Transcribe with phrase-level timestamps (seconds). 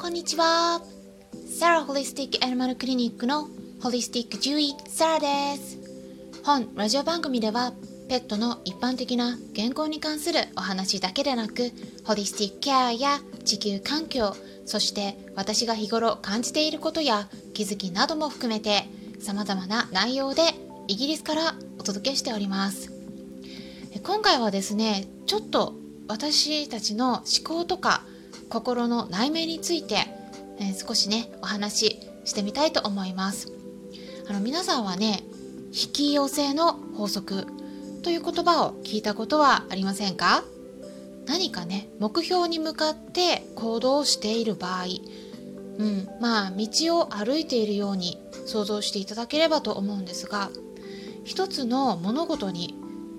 [0.00, 0.80] こんにちは。
[1.58, 3.48] サラホリスティックアニマルクリニックの
[3.82, 5.26] ホリスティック獣医サラで
[5.60, 5.78] す。
[6.42, 7.74] 本ラジオ番組では
[8.08, 11.70] ペットの一般的な健康に関するお話だけでなく
[12.06, 14.34] ホリスティックケアや地球環境
[14.64, 18.84] そして私が日頃感じていることや気づきなども含めて
[19.20, 20.42] 様々な内容で
[20.88, 22.90] イギリスからお届けしております
[24.02, 25.74] 今回はですねちょっと
[26.08, 28.02] 私たちの思考とか
[28.50, 30.06] 心の内面について、
[30.58, 33.52] えー、少しねお話ししてみたいと思います。
[34.28, 35.22] あの皆さんはね
[35.72, 37.46] 引き寄せの法則
[38.02, 40.44] という言葉を聞いたことはありませんか？
[41.26, 44.84] 何かね目標に向かって行動している場合、
[45.78, 50.50] うん、まあ道を歩いているように想像していただければと思うんですが
[51.24, 52.74] 一つの物事に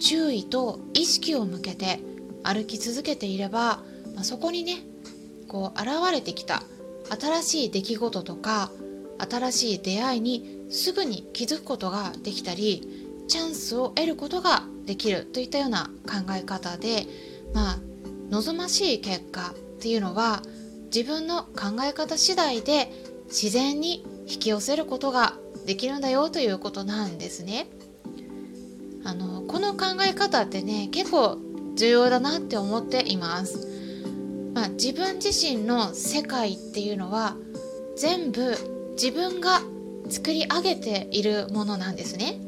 [0.00, 2.00] 注意と意識を向けて
[2.42, 3.82] 歩き続けていれば、
[4.14, 4.78] まあ、そこにね
[5.52, 6.62] こう現れてきた
[7.10, 8.70] 新しい出来事とか
[9.18, 12.88] 新しい出会いにすぐに気づくことができたり
[13.28, 17.06] チャンスを得ることができるといったような考え方で
[17.52, 17.78] まあ
[18.30, 20.42] 望ましい結果っていうのは
[20.86, 22.90] 自分の考え方次第で
[23.26, 25.34] 自然に引き寄せることが
[25.66, 27.66] できるんだよということなんですね。
[29.04, 31.38] あのこの考え方ってね結構
[31.76, 33.71] 重要だなって思っています。
[34.62, 37.34] まあ、自分自身の世界っていうのは
[37.96, 38.56] 全部
[38.92, 39.60] 自分が
[40.08, 42.40] 作り上げているものなんですね。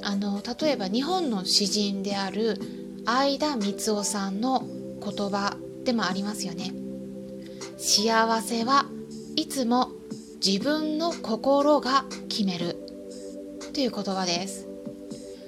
[0.00, 2.60] あの例えば日本の詩人である
[3.04, 4.64] 相田光夫さんの
[5.02, 6.72] 言葉でもありますよね。
[7.78, 8.86] 幸せは
[9.34, 9.90] いつも
[10.44, 12.76] 自分の心が決める
[13.74, 14.68] という言葉です。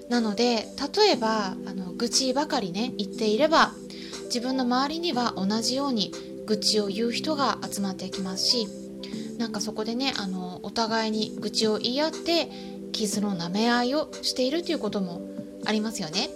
[0.09, 3.73] なので例えばあの愚痴ばかりね言っていれば
[4.31, 6.12] 自分の周りには同じように
[6.47, 8.69] 愚痴を言う人が集まってきますし
[9.39, 12.48] なんかそこでねあのお互いに愚痴を言い合って
[12.92, 15.21] 傷の舐め合いをしているということも
[15.66, 16.28] ありますよね。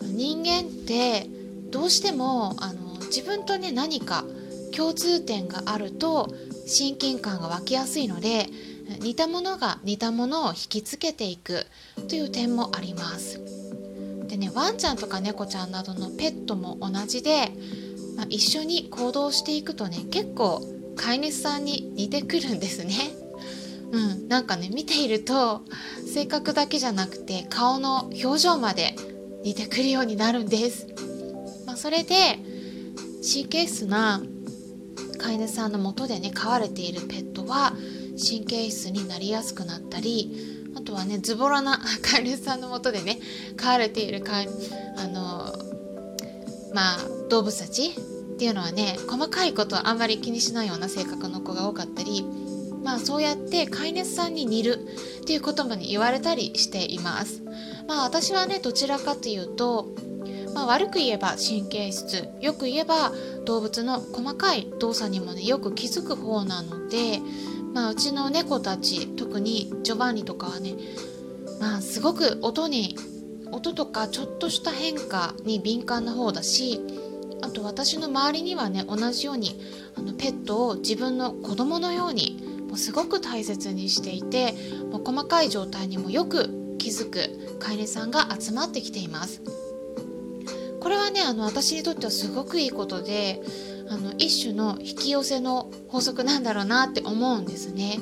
[0.00, 1.26] 人間って
[1.70, 4.24] どうしてもあの自分とね何か
[4.76, 6.32] 共通点があると
[6.66, 8.46] 親近感が湧きやすいので
[9.00, 11.66] 似たものが似たものを引きつけていく
[12.08, 13.57] という点もあります
[14.28, 17.52] でねワンちゃんとか猫ちゃんなどのペットも同じで、
[18.16, 20.62] まあ、一緒に行動していくとね結構
[20.96, 22.94] 飼い主さんに似てくるんですね。
[23.90, 25.62] うん、なんかね見ていると
[26.12, 28.94] 性格だけじゃなくて顔の表情まで
[29.42, 30.88] 似てくるようになるんです、
[31.64, 32.38] まあ、それで
[33.22, 34.20] 神経質な
[35.18, 37.72] 飼い主さんのもとでね飼われているペットは
[38.18, 43.18] 神経質になりやすくなったりあとはねズボラな飼い主さんのもとでね
[43.56, 44.48] 飼われている飼い
[44.96, 45.52] あの
[46.72, 52.24] まあ動物たちっていうのはね細かいことあんまり気にしないような性格の子が多かったり
[52.84, 54.78] まあそうやって飼い主さんに似る
[55.22, 57.42] っていうことも、ね、言われたりしています。
[57.88, 59.88] まあ私はねどちらかというと
[60.54, 63.12] まあ、悪く言えば神経質よく言えば
[63.44, 67.20] 動物の細かい動作にもねよく気づく方なので
[67.74, 70.74] まあ、うちの猫たち特にジョバンニとかはね、
[71.60, 72.96] まあ、すごく音に
[73.52, 76.80] 音とかちょっとした変化に敏感な方だし
[77.42, 79.60] あと私の周りにはね同じように
[79.96, 84.54] あのペットを自分の子供のようにもうすごく大切にしていて
[84.90, 89.42] もう細かい状態にもよく気づく飼い主さんが集まってきています。
[90.80, 93.42] これはねあの私にとってはすごくいいことで
[93.90, 97.98] あの一種の引き寄せの法則なんだろうなって思うんですね。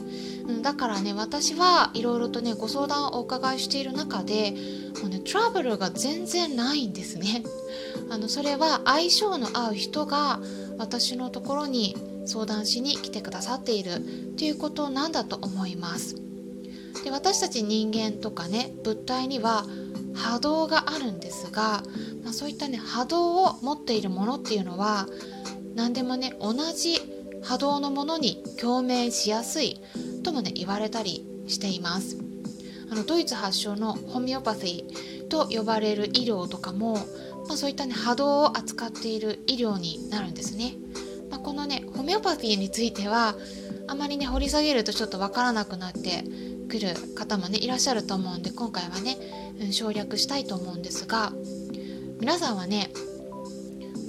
[0.49, 4.55] うんだからね私はいろいろとねご相談をお伺いしている中で
[5.01, 7.43] もうねトラブルが全然ないんですね。
[8.11, 10.41] あのそれは相性の合う人が
[10.79, 14.03] 私のところに相談しに来てくださっている
[14.37, 16.17] ということなんだと思います。
[17.05, 19.67] で私たち人間とかね物体には
[20.15, 21.83] 波動があるんですが、
[22.25, 25.07] まあ、そういったね波動を持っているものっていうのは
[25.77, 26.99] 何でもね同じ
[27.43, 29.81] 波動のものに共鳴しやすい
[30.25, 32.19] ともね言われたりしています。
[32.91, 36.95] あのドイツ発祥のホメオパシーと呼ばれる医療とかも、
[37.49, 40.75] まあ、そういったね波動を扱っている医療になるんですね、
[41.31, 43.35] まあ、このねホメオパシーについては
[43.89, 46.25] あまりね掘り下げるとちょっとわからなくなって
[46.69, 49.17] くる方もねいらっしゃると思うんで今回はね、
[49.73, 51.33] 省略したいと思うんですが
[52.21, 52.91] 皆さんはね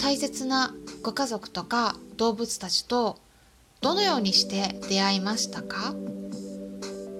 [0.00, 3.18] 大切なご家族とか動物たちと
[3.80, 5.94] どのようにして出会いましたか？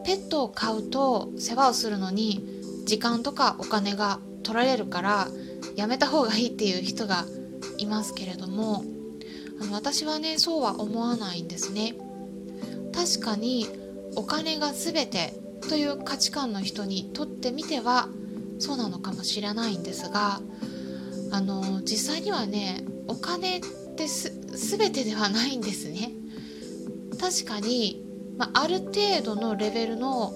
[0.05, 2.43] ペットを飼うと世話をするのに
[2.87, 5.29] 時間とかお金が取られるから
[5.77, 7.25] やめた方がいいっていう人が
[7.77, 8.85] いますけれども
[9.61, 11.95] あの私はねそうは思わないんですね。
[12.95, 13.67] 確かに
[14.17, 15.35] お金が全て
[15.69, 18.09] という価値観の人にとってみては
[18.59, 20.41] そうなのかもしれないんですが
[21.31, 22.83] あの実際にはね
[23.21, 23.61] 金っ
[23.97, 26.13] てす全てではないんですね。
[27.21, 28.05] 確かに、
[28.37, 30.35] まあ、ある程度のレベルの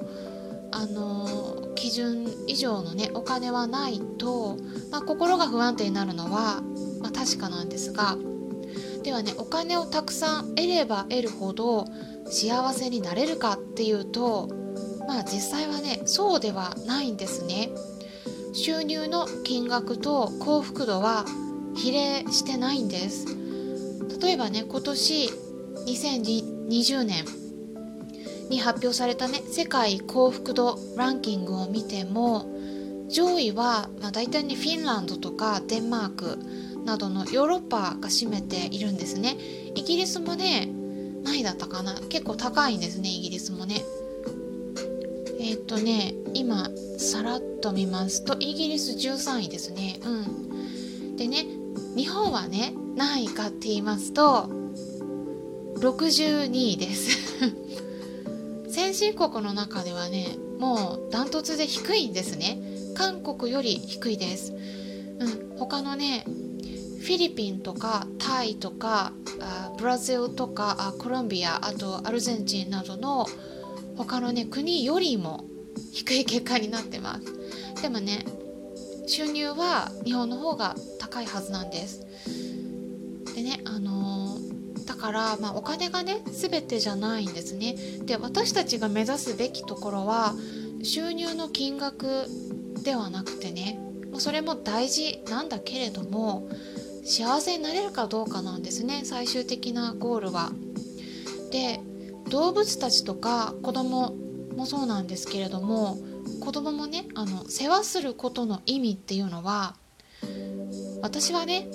[0.73, 4.56] あの基準以上のねお金はないと、
[4.90, 6.62] まあ、心が不安定になるのは、
[7.02, 8.17] まあ、確かなんですが
[9.02, 11.84] ではねお金をたくさん得れば得るほど
[12.26, 14.49] 幸せになれるかっていうと
[15.06, 17.70] まあ実際はねそうではないんですね。
[18.55, 21.25] 収入の金額と幸福度は
[21.76, 23.26] 比例してないんです。
[24.20, 25.30] 例えばね今年
[25.86, 27.24] 2020年
[28.50, 32.46] に発表されたね世界幸福度ランキングを見ても
[33.08, 36.38] 上位は、まあ、大体ねフィンランドとかデンマーク
[36.84, 39.36] などのヨーロッパが占めているんですね。
[39.74, 40.69] イギリスもね
[41.22, 41.94] 何位だったかな。
[42.08, 43.82] 結構高いんですねイギリスもね。
[45.40, 50.00] えっ、とね今さらっと見ますとイギリス13位ですね。
[50.02, 51.16] うん。
[51.16, 51.46] でね
[51.96, 54.48] 日本はね何位かって言いますと
[55.76, 57.18] 62位です。
[58.70, 62.62] 先進国の中ではねもうダントツで低いんですね。
[62.94, 64.52] 韓国より低いです。
[65.18, 73.26] うん他のねフィリピンとかタイとかあブラジルとかあコロンビアあとアルゼンチンなどの
[73.96, 75.44] 他のね国よりも
[75.92, 77.20] 低い結果になってま
[77.74, 77.82] す。
[77.82, 78.24] でもね
[79.06, 80.76] 収入は日本の方が
[81.12, 82.06] 高いはずなんです
[83.34, 87.76] でねあのー、だから、まあ、お金がね全てじゃないんですね
[88.06, 90.34] で私たちが目指すべきところは
[90.82, 92.26] 収入の金額
[92.82, 93.78] ではなくてね
[94.18, 96.48] それも大事なんだけれども
[97.04, 100.50] 幸せになれるかどうかなんですね最終的なゴールは。
[101.50, 101.80] で
[102.30, 104.14] 動物たちとか子供
[104.56, 105.98] もそうなんですけれども
[106.40, 109.76] 子供もねあの世話することの意味っていうのは
[111.02, 111.69] 私はね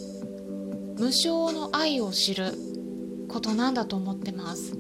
[0.97, 2.53] 無償の愛を知る
[3.27, 4.73] ことなんだと思ってます。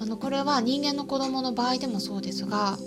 [0.00, 2.78] あのこれは人間の子供の場合でもそうですが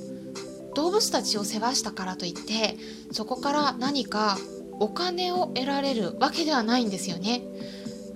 [0.74, 2.76] 動物たちを世話したからといって
[3.12, 4.38] そこから何か
[4.80, 7.44] お金を得られるわけではないんですよね。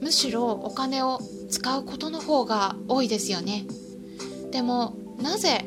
[0.01, 1.19] むしろお金を
[1.49, 3.65] 使うことの方が多いですよね。
[4.51, 5.65] でもなぜ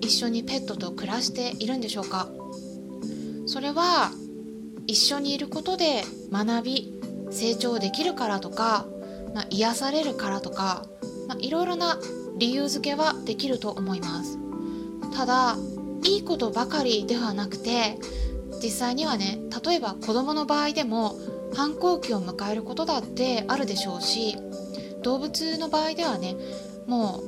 [0.00, 2.28] 一緒にペットと暮らしているんでしょうか？
[3.46, 4.10] それは
[4.86, 7.00] 一緒にいることで学び
[7.30, 8.86] 成長できるからとか、
[9.34, 10.86] まあ、癒されるからとか、
[11.28, 11.98] まあ、いろいろな
[12.36, 14.38] 理由付けはできると思います。
[15.14, 15.56] ただ
[16.04, 17.98] いいことばかりではなくて
[18.62, 21.16] 実際にはね例えば子供の場合でも
[21.54, 24.36] 反抗期を迎えることだってあるでしょうし
[25.02, 26.36] 動物の場合ではね
[26.86, 27.20] も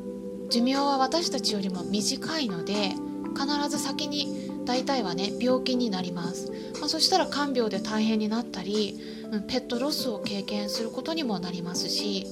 [0.46, 2.94] う寿命は私たちよりも短いので
[3.36, 6.50] 必ず先に大体はね病気になります、
[6.80, 8.98] まあ、そしたら看病で大変になったり、
[9.30, 12.26] うん、ペットロスを経験することにもなりますし、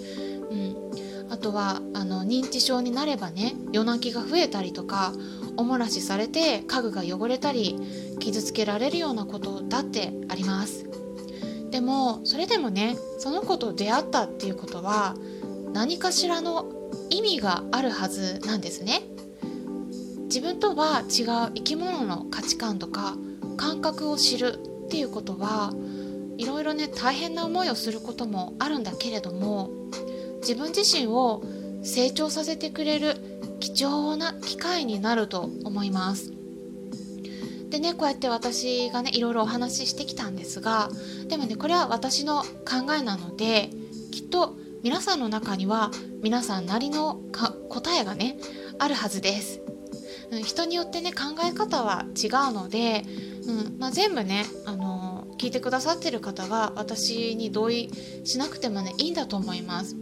[0.50, 0.76] うん、
[1.30, 5.12] あとはあの認知症になればね夜泣きが増えたりとか
[5.56, 7.78] おもらしされて家具が汚れたり
[8.18, 10.86] 傷つけられるようなことだってあります。
[11.70, 15.16] でもそれでもねその子と出会ったっていうことは
[15.72, 16.70] 何かしらの
[17.08, 19.02] 意味があるはずなんですね。
[20.32, 23.18] 自分とは違う生き物の価値観とか
[23.58, 24.54] 感覚を知る
[24.86, 25.74] っていうことは
[26.38, 29.68] いろいろね大変な思いをすることもあるんだけれども
[30.40, 31.42] 自分自身を
[31.82, 33.16] 成長させてくれる
[33.60, 36.32] 貴重な機会になると思います。
[37.68, 40.88] でねこうやって私がねいろいろお話ししてきたんですが
[41.28, 43.68] でもねこれは私の考えなので
[44.10, 45.90] きっと皆さんの中には
[46.22, 47.20] 皆さんなりの
[47.68, 48.38] 答えがね
[48.78, 49.60] あるはずです。
[50.32, 53.04] うん人によってね考え方は違うので、
[53.46, 57.90] うんまあ、全部ね、あの聞いてくださってる方が私に同意
[58.24, 59.96] しなくてもねいいんだと思います。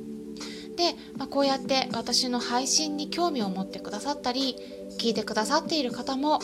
[0.77, 4.57] で、まあ、こうやって私の配信に興味を持ってくださったり
[4.99, 6.41] 聞いてくださっている方も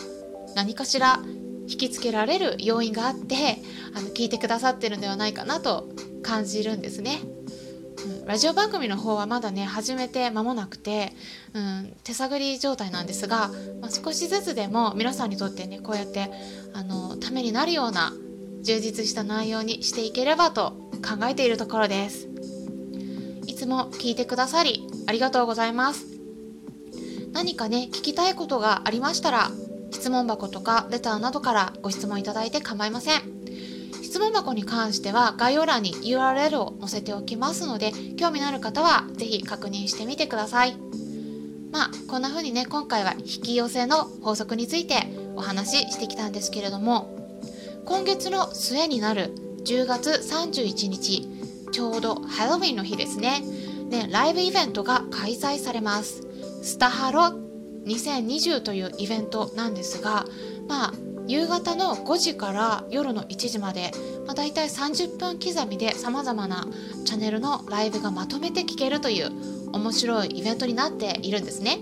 [0.55, 1.19] 何かしら
[1.69, 3.57] 引きつけられる要因があって
[3.95, 5.89] あの聞いてくださってるんではないかなと
[6.21, 7.19] 感じるんですね。
[8.27, 11.13] ラジオ番組の方はまだね始めて間もなくて、
[11.53, 16.29] うん、手探り状態なんですが、まあ、少しずつでも皆さんにとってねこうやって
[16.73, 18.11] あのためになるような
[18.63, 22.27] 充実した内容にしていければと考えているところです。
[23.45, 26.05] いつも聞いてくださりありがとうございます。
[27.31, 29.51] 何かね聞きたいことがありましたら
[29.91, 33.36] 質問箱とかレターなどからご質問いただいて構いません。
[34.17, 40.75] 質問箱に関しては概要欄に URL を載せておきますので興味のある方は是非確認してみてください。
[41.71, 47.15] まあこんな風にね今回は引き寄せの法則についてお話ししてきたんですけれども
[47.85, 51.29] 今月の末になる10月31日
[51.71, 53.43] ちょうどハロウィンの日ですね。
[53.91, 56.23] でライブイベントが開催されます。
[56.63, 57.37] スタハロ
[57.85, 60.25] 2020というイベントなんですが
[60.67, 60.93] まあ
[61.27, 63.91] 夕方の5時から夜の1時まで、
[64.25, 66.67] まあ、大体30分刻みでさまざまな
[67.05, 69.31] チャンネルのライブがまとめて聴けるという
[69.73, 71.79] 面白いイベントになっているんですね。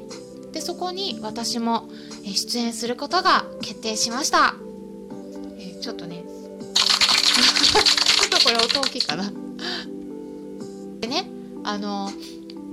[0.52, 1.90] でそこに私も
[2.24, 4.56] 出演することが決定しました、
[5.60, 6.24] え、ちょっとね。
[6.26, 9.32] ちょっとこれ音大きいかな。
[11.02, 11.30] でね
[11.64, 12.12] あの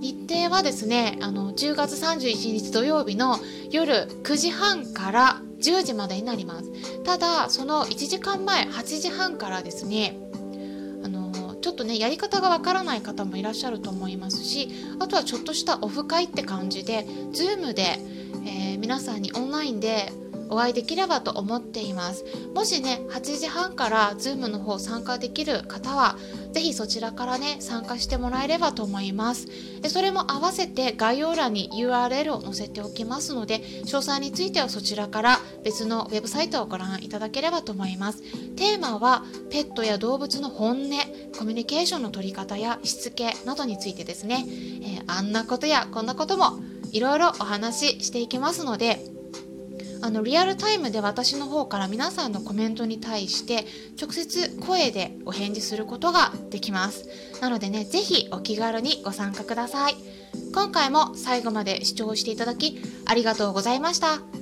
[0.00, 3.38] 日程はですねあの10月31日土曜日の
[3.70, 7.02] 夜9時半から10時までになります。
[7.04, 10.16] ただその1時間前8時半からですね
[11.04, 17.98] あのちょっとねやり方がわからない方もいらっしゃると思いますしあとはちょっとしたオフ会って感じで Zoom で、
[18.46, 20.12] えー、皆さんにオンラインで
[20.52, 22.26] お会いできればと思っています。
[22.54, 26.18] もしね8時半から Zoom の方参加できる方は
[26.52, 29.46] 是非そちらからね参加してもらえればと思います。
[29.80, 38.22] でそれも合わせて概要欄に URL を載せておきますので詳細についてはそちらから別のウェブサイトをご覧いただければと思います。
[38.56, 40.90] テーマはペットや動物の本音
[41.38, 46.60] コミュニケーションの取り方やしつけなどについてですね、えー、あんなことやこんなことも
[46.92, 48.98] いろいろお話ししていきますので
[50.02, 53.64] あのリアルタイムで私の方から皆さんのコメントに対して
[54.00, 57.08] 直接声でお返事することができます。
[57.40, 59.94] なのでね是非お気軽にご参加ください。
[60.52, 64.41] 今回も最後まで視聴していただきありがとうございました。